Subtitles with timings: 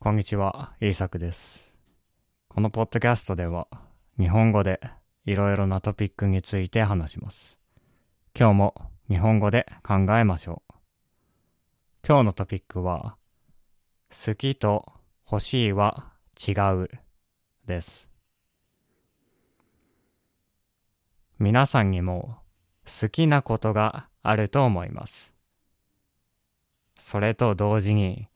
[0.00, 1.74] こんにちは、イーサクです。
[2.46, 3.66] このポッドキャストでは、
[4.16, 4.80] 日本語で
[5.24, 7.58] いろいろなトピックについて話します。
[8.38, 8.74] 今日も
[9.08, 10.74] 日本語で考えましょう。
[12.06, 13.16] 今日のトピックは、
[14.10, 14.92] 好きと
[15.28, 16.12] 欲しいは
[16.46, 16.90] 違う
[17.66, 18.08] です。
[21.40, 22.38] 皆さんにも
[22.84, 25.34] 好きなことがあると思います。
[26.96, 28.28] それと同時に、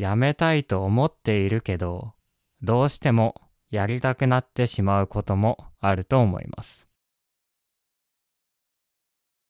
[0.00, 2.14] やめたいと思っているけど、
[2.62, 3.34] どうしても
[3.70, 6.88] やりたくなってしまうこともあると思います。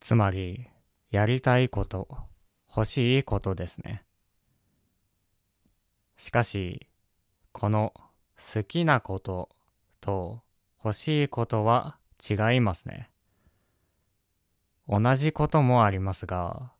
[0.00, 0.66] つまり、
[1.12, 2.08] やりたいこと、
[2.68, 4.04] 欲しいことですね。
[6.16, 6.88] しかし、
[7.52, 7.94] この
[8.36, 9.48] 好きなこと
[10.00, 10.40] と
[10.84, 11.98] 欲しいことは
[12.28, 13.12] 違いますね。
[14.88, 16.72] 同じこともありますが、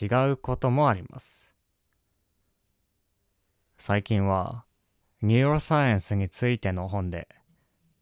[0.00, 1.53] 違うこともあります。
[3.86, 4.64] 最近は
[5.20, 7.28] ニューロサイエンスについての本で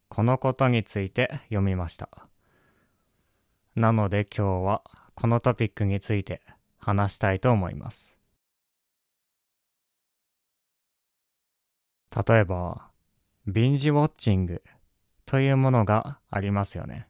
[0.07, 2.29] このことについて読みました。
[3.75, 4.81] なので今日は
[5.13, 6.39] このトピックについて
[6.77, 8.17] 話したいと思います。
[12.15, 12.87] 例えば、
[13.45, 14.63] ビンジウォッチング
[15.25, 17.09] というものがありますよね。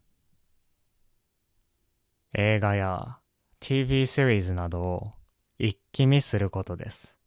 [2.33, 3.19] 映画や
[3.59, 5.11] TV シリーズなどを
[5.59, 7.19] 一気見することです。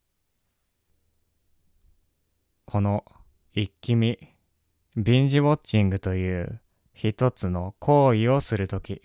[2.67, 3.05] この
[3.55, 4.19] 一気見、
[4.97, 6.61] ビンジウォッチングという
[6.95, 9.03] 一つの行為をするとき、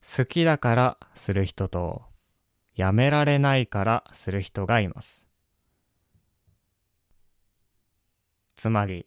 [0.00, 2.02] 好きだからする人と、
[2.74, 5.26] やめられないからする人がいます。
[8.54, 9.04] つまり、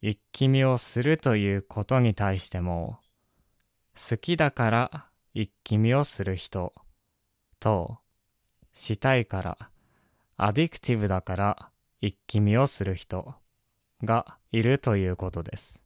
[0.00, 3.00] 一気見をするということに対しても、
[3.94, 6.72] 好きだから一気見をする人
[7.60, 7.98] と、
[8.72, 9.58] したいから、
[10.38, 11.71] アディクティブだから
[12.02, 13.36] 一気見をする人
[14.02, 15.80] がいるということです。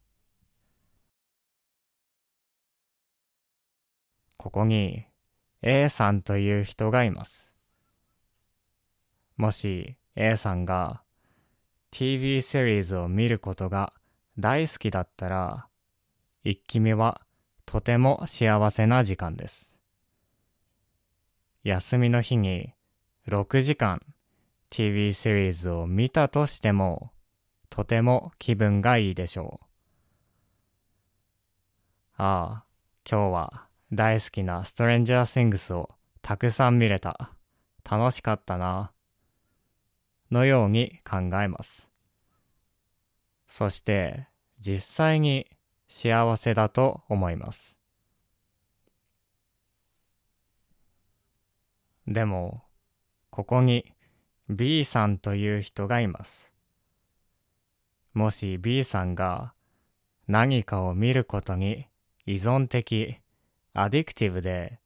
[4.35, 5.05] ここに
[5.61, 7.53] A さんという人がいます。
[9.35, 11.03] もし A さんが
[11.91, 13.93] TV シリーズを見ることが
[14.39, 15.67] 大好きだったら、
[16.43, 17.21] 一気見は
[17.67, 19.77] とても幸せな時間です。
[21.63, 22.73] 休みの日に
[23.27, 24.01] 6時間
[24.69, 27.11] TV シリーズを見たとしても、
[27.69, 29.65] とても気分がいいでしょう。
[32.17, 32.65] ああ、
[33.09, 35.89] 今日は大好きなストレンジャー・シングスを
[36.21, 37.31] たくさん見れた。
[37.89, 38.91] 楽しかったな。
[40.29, 41.89] のように考えます。
[43.47, 44.27] そして、
[44.59, 45.47] 実際に
[45.87, 47.77] 幸せだと思います。
[52.07, 52.63] でも、
[53.29, 53.93] ここに
[54.49, 56.53] B さんという人がいます。
[58.13, 59.53] もし B さんが
[60.27, 61.87] 何かを見ることに
[62.25, 63.17] 依存的、
[63.73, 64.79] アディクティブで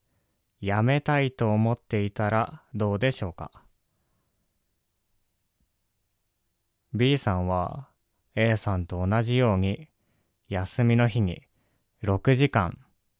[0.59, 3.51] やめたいと思っていたらどうでしょうか
[6.93, 7.87] ?B さんは
[8.35, 9.89] A さんと同じように
[10.49, 11.43] 休みの日に
[12.03, 12.77] 6時間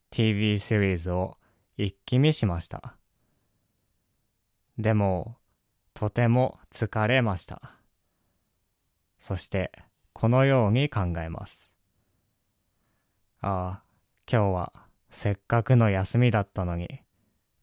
[0.10, 1.38] TV シリーズを
[1.78, 2.98] 一気見しました。
[4.78, 5.38] でも、
[6.02, 7.62] とても疲れました。
[9.20, 9.72] そして、
[10.14, 11.72] このように考えます。
[13.40, 13.84] ああ、
[14.28, 14.74] 今日は
[15.12, 17.02] せっかくの休みだったのに、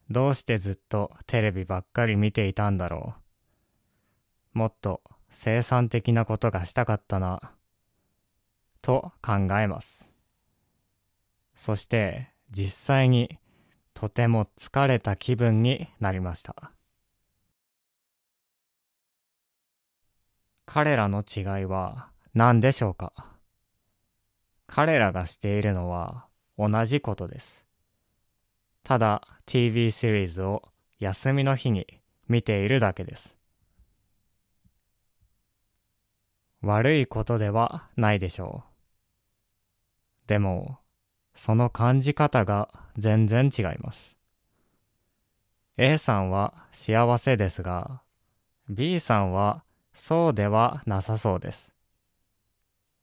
[0.08, 3.16] どうしてずっとテレビばっかり見ていたんだろ
[4.54, 4.58] う。
[4.58, 7.40] もっと生産的なことがしたかったな。
[8.82, 10.12] と考えます。
[11.56, 13.40] そして、実際に
[13.94, 16.70] とても疲れた気分になりました。
[20.70, 23.14] 彼らの違いは何でしょうか？
[24.66, 26.26] 彼らがしているのは
[26.58, 27.64] 同じことです。
[28.84, 30.62] ただ TV シリーズを
[30.98, 31.86] 休みの日に
[32.28, 33.38] 見ているだけです。
[36.60, 38.64] 悪いことではないでしょ
[40.26, 40.28] う。
[40.28, 40.80] でも、
[41.34, 42.68] その感じ方が
[42.98, 44.18] 全然違います。
[45.78, 48.02] A さんは幸せですが、
[48.68, 49.64] B さんは
[50.00, 51.74] そうではなさそうです。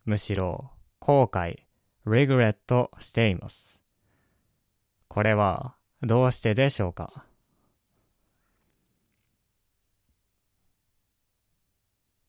[0.05, 1.59] むしろ後悔、
[2.07, 3.83] regret しています。
[5.09, 7.25] これはどうしてでしょうか？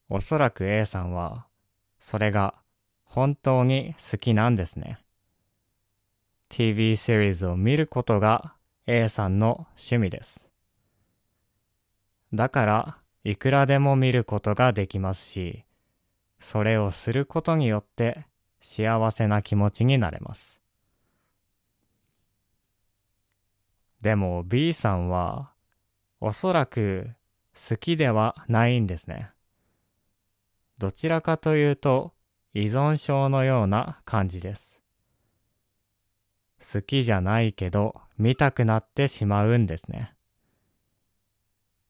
[0.08, 1.46] おそらく A さんは
[2.00, 2.54] それが
[3.04, 4.98] 本当に好きなんですね。
[6.48, 8.54] TV シリーズを見ることが
[8.86, 10.50] A さんの趣味です。
[12.34, 15.64] だからいくらでも見ることができますし、
[16.38, 18.24] それをすることによって
[18.60, 20.62] 幸せな気持ちになれます。
[24.00, 25.50] でも B さんは
[26.20, 27.08] おそらく
[27.68, 29.32] 好きではないんですね。
[30.78, 32.14] どちらかというと
[32.54, 34.80] 依存症のような感じです。
[36.60, 40.14] 好きじゃないけど見たくなってしまうんですね。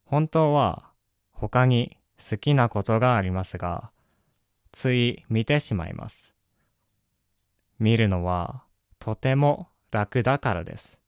[0.06, 0.95] 本当は
[1.38, 3.90] 他に好きなことがありますが、
[4.72, 6.34] つい見てしまいます。
[7.78, 8.64] 見るのは
[8.98, 11.00] とても楽だからです。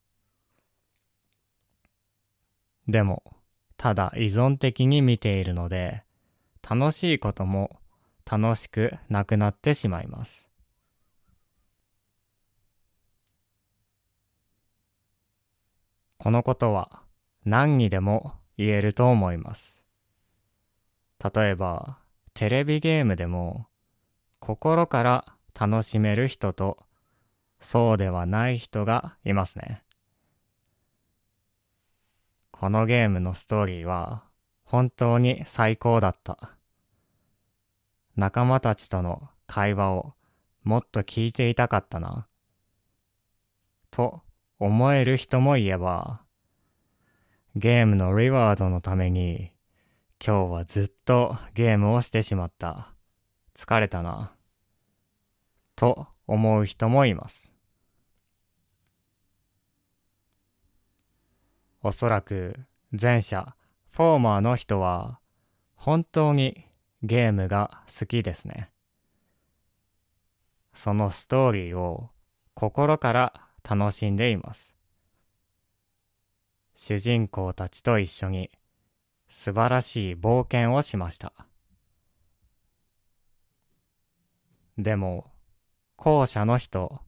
[2.86, 3.22] でも、
[3.78, 6.02] ただ依存的に見ているので、
[6.68, 7.80] 楽しいことも
[8.30, 10.50] 楽しくなくなってしまいます。
[16.18, 17.02] このことは
[17.46, 19.87] 何にでも言えると思います。
[21.22, 21.98] 例えば、
[22.34, 23.66] テレビゲームでも
[24.38, 25.24] 心から
[25.58, 26.78] 楽しめる人と
[27.60, 29.82] そうではない人がいますね。
[32.52, 34.24] このゲームのストーリーは
[34.64, 36.56] 本当に最高だった。
[38.16, 40.14] 仲間たちとの会話を
[40.62, 42.26] もっと聞いていたかったな。
[43.90, 44.22] と
[44.58, 46.22] 思える人もいれば、
[47.56, 49.52] ゲームのリワードのために
[50.20, 52.92] 今日はずっとゲームをしてしまった。
[53.54, 54.34] 疲れたな。
[55.76, 57.54] と思う人もいます。
[61.82, 62.58] おそらく
[62.90, 63.54] 前者、
[63.90, 65.20] フォーマーの人は
[65.76, 66.66] 本当に
[67.04, 68.72] ゲームが好きですね。
[70.74, 72.10] そのストーリーを
[72.54, 74.74] 心から楽しんでいます。
[76.74, 78.50] 主人公たちと一緒に
[79.28, 81.32] 素晴らしい冒険をしました。
[84.76, 85.30] でも、
[85.96, 87.00] 後者の人、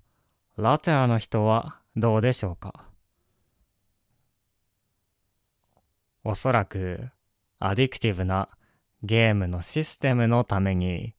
[0.56, 2.86] ラテラの人はどうでしょうか？
[6.22, 7.08] おそらく
[7.58, 8.48] アディクティブな
[9.02, 11.14] ゲームのシステムのために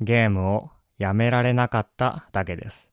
[0.00, 2.90] ゲームをやめられなかっただけです。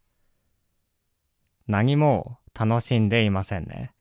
[1.67, 3.93] 何も楽しんでいませんね。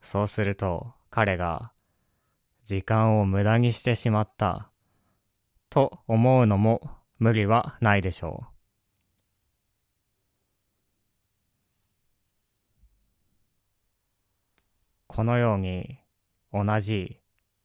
[0.00, 1.72] そうすると彼が
[2.64, 4.70] 時間を無駄にしてしまった
[5.68, 6.80] と思うのも
[7.18, 8.46] 無理はないでしょう。
[15.06, 15.98] このように
[16.50, 17.20] 同じ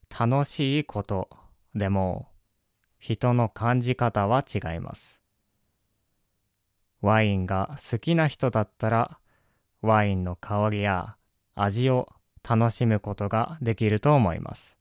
[0.09, 1.29] 楽しいこと
[1.73, 2.27] でも
[2.99, 5.21] 人の感じ方は違います。
[6.99, 9.19] ワインが好きな人だったら
[9.81, 11.15] ワインの香りや
[11.55, 12.09] 味を
[12.47, 14.77] 楽しむことができると思います。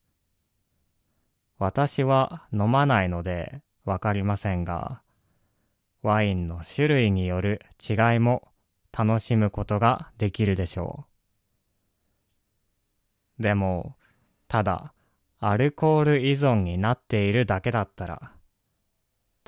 [1.58, 5.02] 私は飲まないのでわかりませんが、
[6.02, 8.48] ワインの種類による違いも
[8.96, 11.06] 楽しむことができるでしょ
[13.38, 13.42] う。
[13.42, 13.96] でも、
[14.48, 14.92] ただ、
[15.38, 18.32] アルコール依存になっているだけだったら、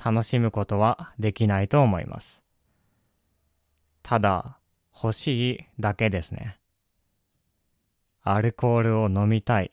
[0.02, 2.42] 楽しむことはできないと思います。
[4.02, 4.58] ただ、
[4.94, 6.58] 欲しいだけですね。
[8.30, 9.70] アルコールを飲みたい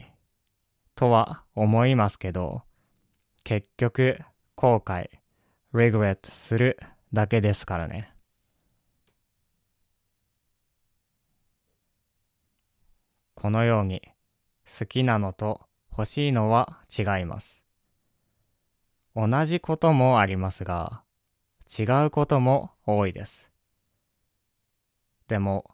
[0.96, 2.62] とは思いますけど、
[3.44, 4.18] 結局
[4.56, 5.10] 後悔、
[5.74, 6.80] regret する
[7.12, 8.16] だけですからね。
[13.34, 14.02] このように
[14.66, 15.60] 好きなのと
[15.92, 17.62] 欲しいのは違います。
[19.18, 21.04] 同じこともありますが、
[21.78, 23.52] 違うことも多いです。
[25.28, 25.66] でも、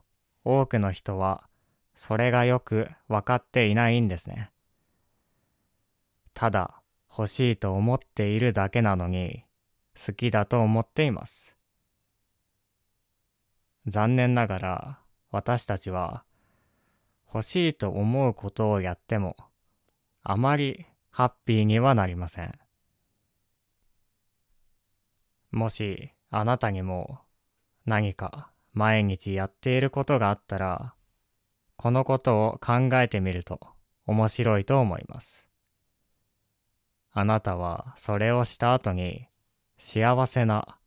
[0.44, 1.48] 多くの人は
[2.03, 4.50] それがよくわかっていないんですね。
[6.34, 6.81] ただ
[7.15, 9.43] 欲しいと思っているだけなのに
[9.96, 11.55] 好きだと思っています。
[13.86, 16.24] 残念ながら私たちは
[17.31, 19.36] 欲しいと思うことをやっても、
[20.24, 22.51] あまりハッピーにはなりません。
[25.51, 27.20] もしあなたにも
[27.86, 30.96] 何か毎日やっていることがあったら、
[31.81, 33.59] このことを考えてみると
[34.05, 35.47] 面白いと思います。
[37.11, 39.25] あなたはそれをした後に
[39.79, 40.77] 幸せな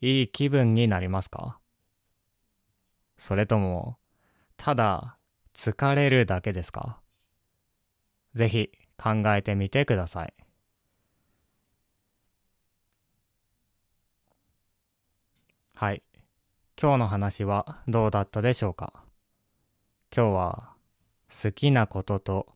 [0.00, 1.58] いい気分になりますか？
[3.18, 3.98] それとも
[4.56, 5.16] ただ
[5.52, 7.00] 疲れるだけですか？
[8.36, 10.34] ぜひ考えてみてください。
[15.74, 16.04] はい。
[16.80, 19.05] 今日の話はどうだったでしょうか？
[20.14, 20.72] 今日は
[21.30, 22.46] 好きなことと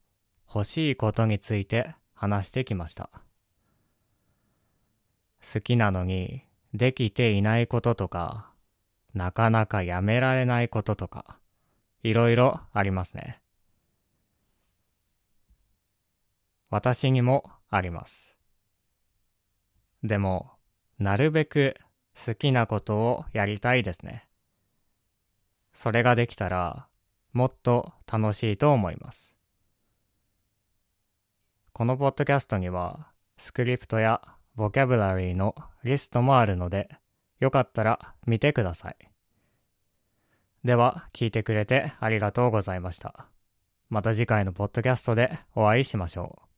[0.52, 3.10] 欲しいことについて話してきました。
[5.52, 8.50] 好きなのにできていないこととか、
[9.14, 11.40] なかなかやめられないこととか、
[12.02, 13.40] いろいろありますね。
[16.70, 18.36] 私にもあります。
[20.02, 20.52] でも、
[20.98, 21.76] なるべく
[22.14, 24.28] 好きなことをやりたいですね。
[25.72, 26.86] それができたら、
[27.32, 29.36] もっと楽しいと思います。
[31.72, 33.08] このポッドキャストには、
[33.38, 34.20] スクリプトや
[34.54, 36.88] ボキャブラリーのリストもあるので、
[37.38, 38.96] よかったら見てください。
[40.64, 43.26] では、聞いてくれてありがとうございました。
[43.88, 46.49] また次回のポッドキャストでお会いしましょう。